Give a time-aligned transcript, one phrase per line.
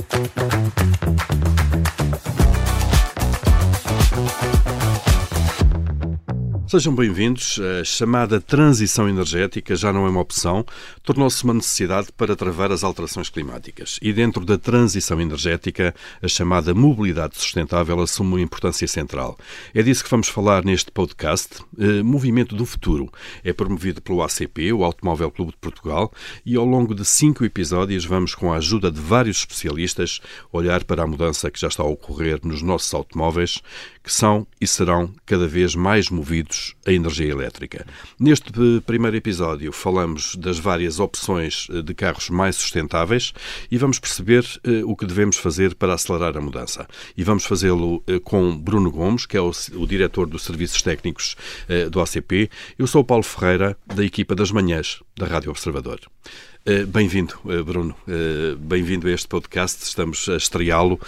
[0.00, 1.17] Thank you.
[6.70, 7.58] Sejam bem-vindos.
[7.80, 10.66] A chamada transição energética já não é uma opção,
[11.02, 13.98] tornou-se uma necessidade para travar as alterações climáticas.
[14.02, 19.38] E dentro da transição energética, a chamada mobilidade sustentável assume uma importância central.
[19.72, 21.56] É disso que vamos falar neste podcast.
[21.78, 23.10] Eh, Movimento do Futuro
[23.42, 26.12] é promovido pelo ACP, o Automóvel Clube de Portugal,
[26.44, 30.20] e ao longo de cinco episódios vamos, com a ajuda de vários especialistas,
[30.52, 33.62] olhar para a mudança que já está a ocorrer nos nossos automóveis,
[34.08, 37.86] que são e serão cada vez mais movidos a energia elétrica.
[38.18, 38.50] Neste
[38.86, 43.34] primeiro episódio falamos das várias opções eh, de carros mais sustentáveis
[43.70, 46.88] e vamos perceber eh, o que devemos fazer para acelerar a mudança.
[47.18, 51.36] E vamos fazê-lo eh, com Bruno Gomes, que é o, o diretor dos Serviços Técnicos
[51.90, 52.48] do ACP.
[52.78, 56.00] Eu sou o Paulo Ferreira, da equipa das manhãs da Rádio Observador.
[56.88, 57.34] Bem-vindo,
[57.64, 57.94] Bruno.
[58.58, 59.82] Bem-vindo a este podcast.
[59.84, 60.98] Estamos a estreá-lo.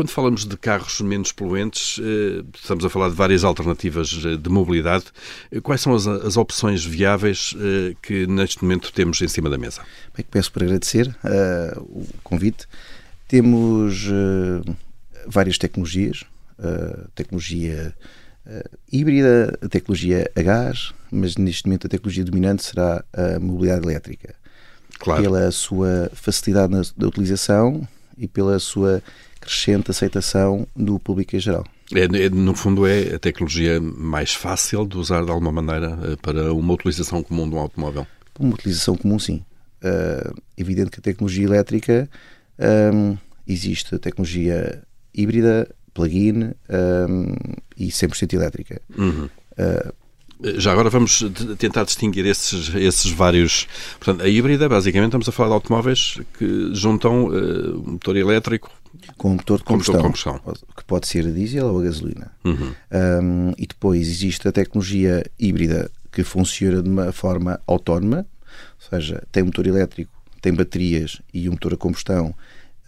[0.00, 4.48] Quando falamos de carros menos poluentes, eh, estamos a falar de várias alternativas eh, de
[4.48, 5.04] mobilidade.
[5.52, 7.54] Eh, quais são as, as opções viáveis
[8.00, 9.82] que neste momento temos em cima da mesa?
[10.16, 12.66] Bem, peço por agradecer uh, o convite.
[13.28, 14.74] Temos uh,
[15.26, 16.24] várias tecnologias,
[16.58, 17.94] uh, tecnologia
[18.90, 24.34] híbrida, a tecnologia a gás, mas neste momento a tecnologia dominante será a mobilidade elétrica.
[24.98, 25.22] Claro.
[25.22, 27.86] Pela sua facilidade na, da utilização
[28.20, 29.02] e pela sua
[29.40, 31.64] crescente aceitação do público em geral.
[31.94, 36.16] É, é, no fundo, é a tecnologia mais fácil de usar de alguma maneira eh,
[36.22, 38.06] para uma utilização comum de um automóvel?
[38.38, 39.42] Uma utilização comum, sim.
[39.82, 42.08] Uh, evidente que a tecnologia elétrica
[42.92, 44.82] um, existe a tecnologia
[45.14, 47.34] híbrida, plug-in um,
[47.76, 48.80] e 100% elétrica.
[48.96, 49.24] Uhum.
[49.24, 49.92] Uh,
[50.56, 51.24] já agora vamos
[51.58, 53.66] tentar distinguir esses, esses vários.
[53.98, 58.70] Portanto, a híbrida, basicamente, estamos a falar de automóveis que juntam uh, motor elétrico
[59.16, 60.40] com motor de combustão, combustão,
[60.76, 62.32] que pode ser a diesel ou a gasolina.
[62.44, 62.72] Uhum.
[62.90, 69.22] Um, e depois existe a tecnologia híbrida que funciona de uma forma autónoma, ou seja,
[69.30, 72.34] tem motor elétrico, tem baterias e um motor a combustão,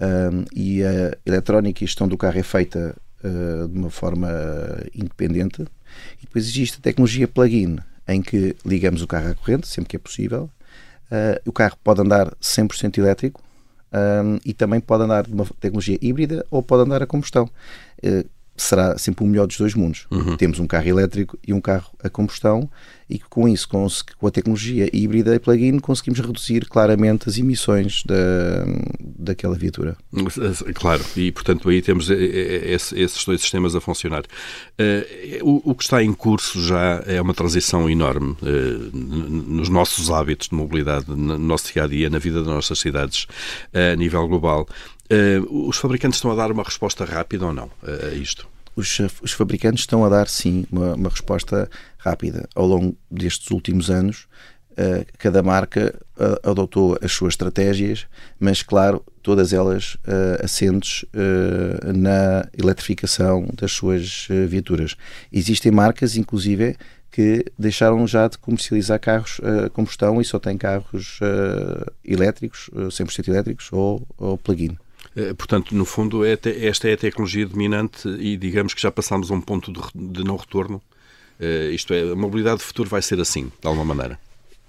[0.01, 4.29] um, e a eletrónica e a gestão do carro é feita uh, de uma forma
[4.95, 5.65] independente.
[6.19, 9.97] E depois existe a tecnologia plug-in, em que ligamos o carro à corrente, sempre que
[9.97, 10.51] é possível.
[11.11, 13.43] Uh, o carro pode andar 100% elétrico,
[13.93, 17.49] um, e também pode andar de uma tecnologia híbrida ou pode andar a combustão.
[18.03, 18.27] Uh,
[18.63, 20.07] será sempre o melhor dos dois mundos.
[20.11, 20.37] Uhum.
[20.37, 22.69] Temos um carro elétrico e um carro a combustão
[23.13, 23.87] e com isso, com,
[24.27, 28.65] a tecnologia híbrida e plug-in, conseguimos reduzir claramente as emissões da,
[28.99, 29.99] daquela viatura.
[30.75, 34.23] Claro, e portanto aí temos esses dois sistemas a funcionar.
[34.79, 40.49] Eh, o que está em curso já é uma transição enorme eh, nos nossos hábitos
[40.49, 43.27] de mobilidade, no nosso dia a dia, na vida das nossas cidades,
[43.75, 44.67] a nível global.
[45.11, 48.52] Eh, os fabricantes estão a dar uma resposta rápida ou não a isto?
[48.75, 51.69] Os, os fabricantes estão a dar, sim, uma, uma resposta
[51.99, 52.49] rápida.
[52.55, 54.27] Ao longo destes últimos anos,
[54.73, 58.07] uh, cada marca uh, adotou as suas estratégias,
[58.41, 61.05] mas, claro, todas elas uh, assentes
[61.95, 64.97] na eletrificação das suas viaturas.
[65.33, 66.77] Existem marcas, inclusive,
[67.11, 71.21] que deixaram já de comercializar carros a combustão e só têm carros
[72.05, 74.77] elétricos, 100% elétricos ou, ou plug-in.
[75.17, 79.31] Eh, portanto, no fundo, é esta é a tecnologia dominante e digamos que já passamos
[79.31, 80.81] a um ponto de não retorno.
[81.39, 84.19] Eh, isto é, a mobilidade do futuro vai ser assim, de alguma maneira.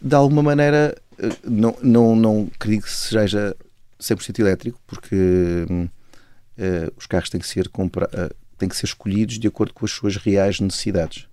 [0.01, 3.55] De alguma maneira, eh, não, não, não acredito que seja
[4.01, 9.39] 100% elétrico, porque uh, os carros têm que, ser compra uh, têm que ser escolhidos
[9.39, 11.27] de acordo com as suas reais necessidades.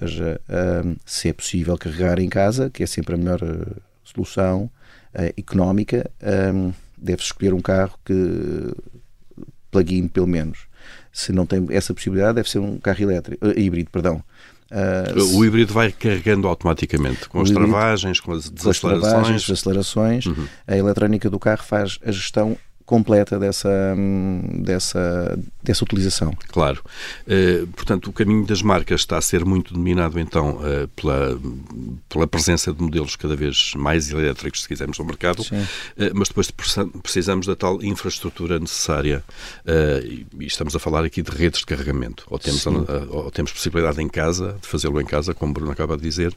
[0.00, 3.40] Ou seja, uh, se é possível carregar em casa, que é sempre a melhor
[4.02, 4.70] solução
[5.36, 6.10] económica,
[6.96, 8.72] deve escolher um carro que
[9.70, 10.60] plug-in pelo menos.
[11.12, 14.22] Se não tem essa possibilidade, deve ser um carro elétrico, uh, híbrido, perdão.
[14.70, 19.02] Uh, o híbrido vai carregando automaticamente, com as híbrido, travagens, com as desacelerações.
[19.02, 20.26] Com as travagens, desacelerações.
[20.26, 20.48] Uhum.
[20.66, 23.68] A eletrónica do carro faz a gestão completa dessa,
[24.54, 26.32] dessa, dessa utilização.
[26.48, 26.80] Claro.
[27.26, 31.38] Uh, portanto, o caminho das marcas está a ser muito dominado, então, uh, pela,
[32.08, 35.46] pela presença de modelos cada vez mais elétricos, se quisermos, no mercado, uh,
[36.14, 36.50] mas depois
[37.02, 39.24] precisamos da tal infraestrutura necessária
[40.04, 42.24] e, e, estamos a falar aqui de redes de carregamento.
[42.30, 42.70] Ou temos, a,
[43.10, 46.32] ou temos possibilidade em casa, de fazê-lo em casa, como o Bruno acaba de dizer,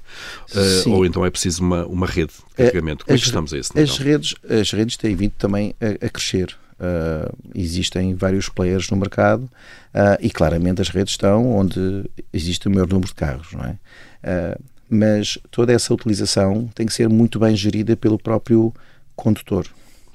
[0.88, 3.06] ou então é preciso uma, uma rede de carregamento.
[3.06, 3.80] Como é que estamos a esse?
[3.80, 6.39] As redes, as redes têm vindo também a, a crescer
[6.80, 12.72] Uh, existem vários players no mercado uh, e claramente as redes estão onde existe o
[12.72, 13.72] maior número de carros, não é?
[14.24, 18.74] Uh, mas toda essa utilização tem que ser muito bem gerida pelo próprio
[19.16, 19.68] condutor,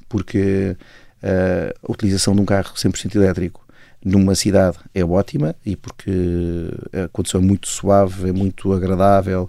[0.09, 0.77] porque
[1.23, 3.65] a utilização de um carro 100% elétrico
[4.05, 6.11] numa cidade é ótima e porque
[6.93, 9.49] a condição é muito suave, é muito agradável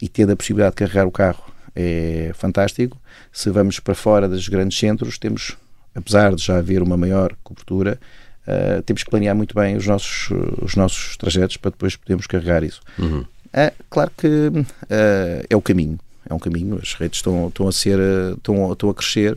[0.00, 2.98] e tendo a possibilidade de carregar o carro é fantástico.
[3.32, 5.56] Se vamos para fora dos grandes centros, temos,
[5.94, 7.98] apesar de já haver uma maior cobertura,
[8.46, 10.30] uh, temos que planear muito bem os nossos,
[10.62, 12.80] os nossos trajetos para depois podermos carregar isso.
[12.98, 13.24] Uhum.
[13.52, 15.98] É, claro que uh, é o caminho,
[16.28, 17.98] é um caminho, as redes estão, estão a ser,
[18.36, 19.36] estão, estão a crescer,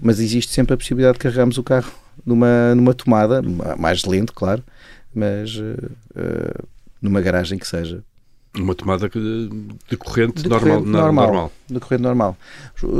[0.00, 1.92] mas existe sempre a possibilidade de carregarmos o carro
[2.24, 3.42] numa, numa tomada,
[3.76, 4.62] mais lento, claro,
[5.14, 6.68] mas uh,
[7.00, 8.02] numa garagem que seja.
[8.54, 11.52] Uma tomada de corrente, de normal, corrente normal, normal.
[11.68, 12.36] De corrente normal.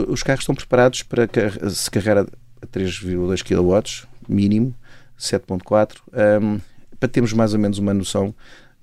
[0.09, 1.29] Os carros estão preparados para
[1.71, 2.27] se carregar
[2.67, 4.75] 3,2 kW, mínimo,
[5.19, 5.99] 7.4,
[6.43, 6.61] um,
[6.99, 8.35] para termos mais ou menos uma noção,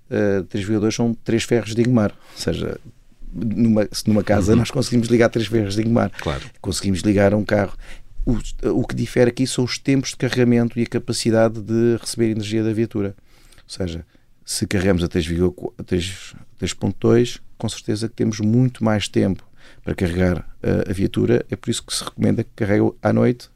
[0.09, 2.79] uh, 3,2 são 3 ferros de Ingmar, ou seja,
[3.33, 4.59] numa, numa casa uhum.
[4.59, 6.41] nós conseguimos ligar 3 ferros de Ingmar, claro.
[6.61, 7.73] conseguimos ligar um carro
[8.29, 8.37] o,
[8.81, 12.63] o que difere aqui são os tempos de carregamento e a capacidade de receber energia
[12.63, 13.15] da viatura.
[13.57, 14.05] Ou seja,
[14.45, 19.43] se carregamos a 3.2, com certeza que temos muito mais tempo
[19.83, 21.43] para carregar a, a viatura.
[21.49, 23.49] É por isso que se recomenda que carregue à noite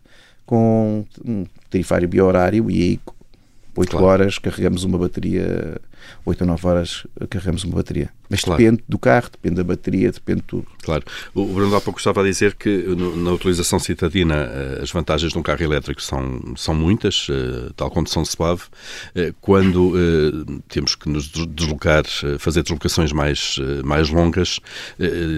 [0.46, 3.00] com um tarifário biorário e aí
[3.76, 4.06] 8 claro.
[4.06, 5.78] horas carregamos uma bateria,
[6.26, 8.10] 8 ou 9 horas carregamos uma bateria.
[8.34, 8.64] Mas claro.
[8.64, 10.66] depende do carro, depende da bateria, depende de tudo.
[10.82, 11.04] Claro.
[11.36, 12.84] O Bruno há pouco estava a dizer que
[13.18, 17.92] na utilização citadina eh, as vantagens de um carro elétrico são, são muitas, eh, tal
[17.92, 18.64] como são suave.
[19.14, 19.94] Eh, quando
[20.68, 22.06] temos que nos deslocar,
[22.40, 24.60] fazer deslocações mais, mais longas,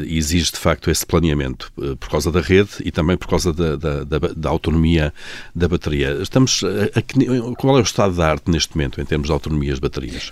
[0.07, 4.03] exige de facto esse planeamento por causa da rede e também por causa da, da,
[4.03, 5.13] da, da autonomia
[5.53, 6.17] da bateria.
[6.21, 9.73] Estamos a, a, qual é o estado da arte neste momento em termos de autonomia
[9.73, 10.31] de baterias?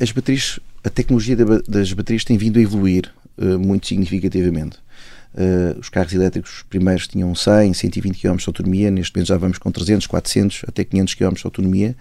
[0.00, 1.34] As baterias a tecnologia
[1.66, 4.76] das baterias tem vindo a evoluir uh, muito significativamente.
[5.34, 9.58] Uh, os carros elétricos primeiros tinham 100, 120 km de autonomia, neste momento já vamos
[9.58, 11.96] com 300, 400, até 500 km de autonomia.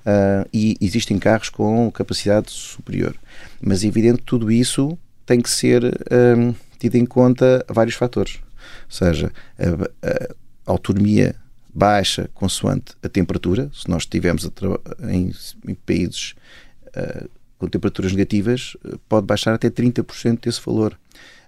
[0.00, 3.14] Uh, e existem carros com capacidade superior.
[3.60, 4.96] Mas é evidente que tudo isso
[5.26, 8.36] tem que ser um, tido em conta vários fatores.
[8.36, 10.30] Ou seja, a,
[10.64, 11.34] a autonomia
[11.74, 13.68] baixa consoante a temperatura.
[13.74, 14.50] Se nós estivermos
[15.10, 15.32] em,
[15.66, 16.34] em países
[17.58, 20.98] com temperaturas negativas, eh, pode baixar até 30% desse valor.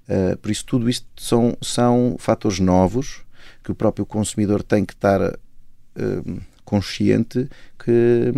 [0.08, 3.22] Uh, por isso, tudo isto são, são fatores novos
[3.62, 7.48] que o próprio consumidor tem que estar uh, consciente
[7.78, 8.32] que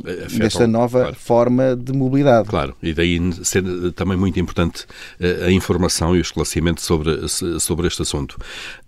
[0.00, 1.16] Afetam, desta nova claro.
[1.16, 2.48] forma de mobilidade.
[2.48, 3.62] Claro, e daí ser
[3.94, 4.86] também muito importante
[5.20, 8.36] eh, a informação e o esclarecimento sobre, sobre este assunto.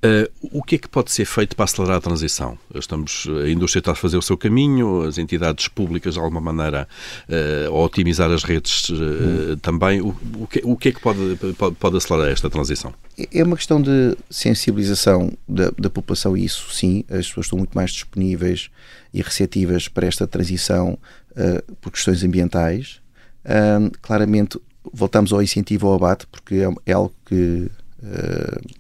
[0.05, 2.59] Uh, o que é que pode ser feito para acelerar a transição?
[2.75, 6.89] Estamos, a indústria está a fazer o seu caminho, as entidades públicas, de alguma maneira,
[7.67, 9.57] a otimizar as redes hum.
[9.61, 10.01] também.
[10.01, 12.95] O, o, que, o que é que pode, pode, pode acelerar esta transição?
[13.33, 17.75] É uma questão de sensibilização da, da população, e isso sim, as pessoas estão muito
[17.75, 18.71] mais disponíveis
[19.13, 20.98] e receptivas para esta transição
[21.33, 23.01] uh, por questões ambientais.
[23.45, 24.59] Uh, claramente,
[24.93, 27.71] voltamos ao incentivo ao abate, porque é, é algo que
[28.03, 28.77] uh,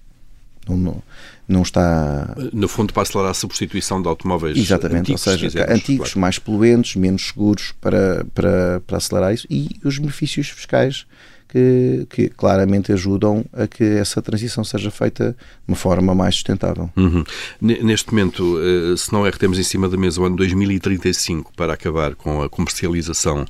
[0.68, 1.02] não,
[1.48, 2.34] não, está.
[2.52, 6.20] No fundo, para acelerar a substituição de automóveis Exatamente, antigos, ou seja, antigos, claro.
[6.20, 11.06] mais poluentes, menos seguros para, para, para acelerar isso e os benefícios fiscais
[11.48, 15.36] que, que, claramente ajudam a que essa transição seja feita de
[15.66, 16.90] uma forma mais sustentável.
[16.94, 17.24] Uhum.
[17.60, 21.52] Neste momento, eh, se não é que temos em cima da mesa o ano 2035
[21.56, 23.46] para acabar com a comercialização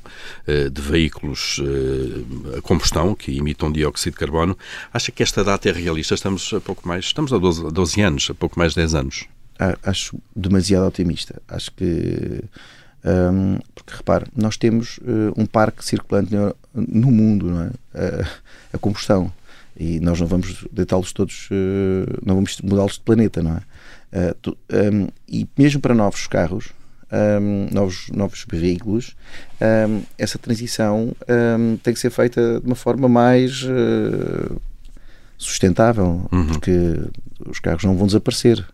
[0.47, 4.57] eh, de veículos eh, a combustão que emitam dióxido de carbono,
[4.93, 6.15] acha que esta data é realista?
[6.15, 9.25] Estamos a pouco mais, estamos a 12, 12 anos, a pouco mais de 10 anos.
[9.83, 11.41] Acho demasiado otimista.
[11.49, 12.41] Acho que
[13.03, 14.99] um, porque repare, nós temos
[15.35, 16.31] um parque circulante
[16.87, 17.67] no, mundo, não é?
[17.67, 18.27] Uh,
[18.73, 19.31] a combustão.
[19.77, 24.33] E nós não vamos deitá-los todos, uh, não vamos mudá-los de planeta, não é?
[24.41, 26.69] Tu, um, e mesmo para novos carros,
[27.11, 29.15] um, novos, novos veículos,
[30.17, 31.15] essa transição
[31.83, 33.63] tem que ser feita de uma forma mais
[35.37, 36.47] sustentável, uhum.
[36.47, 36.99] porque
[37.47, 38.65] os carros não vão desaparecer.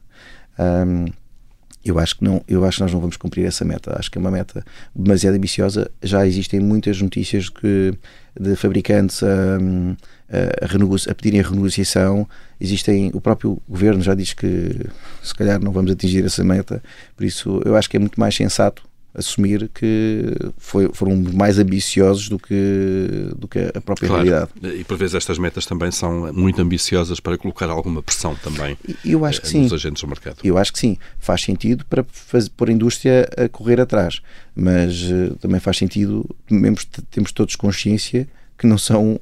[1.85, 3.95] Eu acho que não, eu acho que nós não vamos cumprir essa meta.
[3.97, 4.65] Acho que é uma meta
[4.95, 5.89] demasiado ambiciosa.
[6.01, 7.93] Já existem muitas notícias que
[8.39, 12.27] de fabricantes a, a, a, a pedirem a renegociação.
[12.59, 14.89] Existem, o próprio governo já diz que
[15.21, 16.81] se calhar não vamos atingir essa meta.
[17.15, 18.81] Por isso, eu acho que é muito mais sensato
[19.15, 24.23] assumir que foi, foram mais ambiciosos do que, do que a própria claro.
[24.23, 24.51] realidade.
[24.79, 29.25] E por vezes estas metas também são muito ambiciosas para colocar alguma pressão também eu
[29.25, 29.61] acho que eh, sim.
[29.63, 30.37] nos agentes do mercado.
[30.43, 30.97] Eu acho que sim.
[31.19, 34.21] Faz sentido para fazer, pôr a indústria a correr atrás,
[34.55, 36.77] mas uh, também faz sentido, mesmo
[37.11, 39.19] temos todos consciência que não são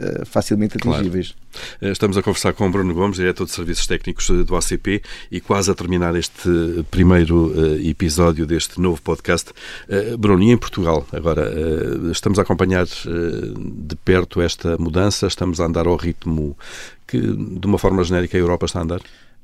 [0.00, 1.34] uh, facilmente atingíveis.
[1.78, 1.92] Claro.
[1.92, 5.74] Estamos a conversar com Bruno Gomes, diretor de Serviços Técnicos do ACP, e quase a
[5.74, 6.48] terminar este
[6.90, 9.50] primeiro uh, episódio deste novo podcast.
[9.88, 11.50] Uh, Bruno, e em Portugal, agora,
[12.10, 16.56] estamos a acompanhar de perto esta mudança, estamos a andar ao ritmo
[17.06, 19.00] que, de uma forma genérica, a Europa está a andar?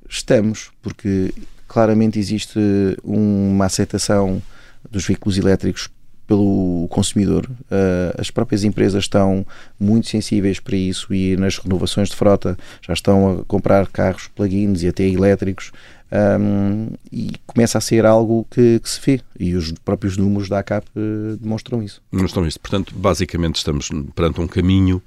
[0.09, 1.35] Estamos, porque
[1.67, 2.59] claramente existe
[3.03, 4.41] uma aceitação
[4.89, 5.89] dos veículos elétricos
[6.27, 7.47] pelo consumidor.
[7.63, 9.47] Uh, as próprias empresas estão
[9.79, 14.83] muito sensíveis para isso e nas renovações de frota já estão a comprar carros plug-ins
[14.83, 15.71] e até elétricos.
[16.13, 20.61] Um, e começa a ser algo que, que, se vê e os próprios números da
[20.61, 22.01] ACAP uh, demonstram isso.
[22.13, 22.61] Demonstram isso.
[22.61, 25.03] Portanto, basicamente estamos perante um caminho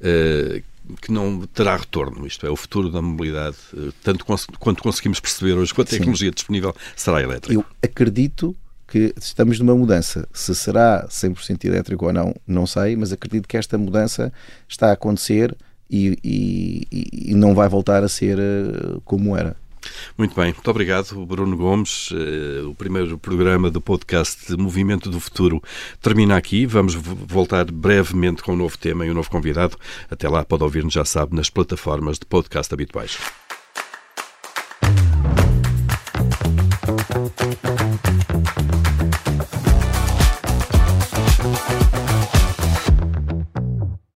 [0.00, 0.62] uh,
[1.02, 2.26] que não terá retorno.
[2.26, 3.58] Isto é, o futuro da mobilidade,
[4.02, 4.24] tanto
[4.58, 6.34] quanto conseguimos perceber hoje com a tecnologia Sim.
[6.34, 7.52] disponível, será elétrica.
[7.52, 8.56] Eu acredito
[8.88, 10.26] que estamos numa mudança.
[10.32, 14.32] Se será 100% elétrico ou não, não sei, mas acredito que esta mudança
[14.66, 15.54] está a acontecer
[15.90, 19.54] e, e, e não vai voltar a ser uh, como era.
[20.16, 22.10] Muito bem, muito obrigado, Bruno Gomes.
[22.10, 25.62] Uh, o primeiro programa do podcast Movimento do Futuro
[26.00, 26.66] termina aqui.
[26.66, 29.76] Vamos voltar brevemente com um novo tema e um novo convidado.
[30.10, 33.18] Até lá, pode ouvir-nos, já sabe, nas plataformas de podcast habituais.
[37.36, 38.87] You.